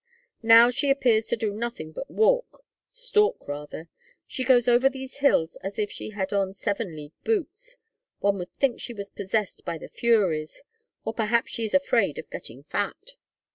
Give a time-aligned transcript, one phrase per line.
[0.41, 3.87] "Now she appears to do nothing but walk stalk rather.
[4.25, 7.77] She goes over these hills as if she had on seven league boots.
[8.19, 10.63] One would think she was possessed by the furies;
[11.05, 13.13] or perhaps she is afraid of getting fat.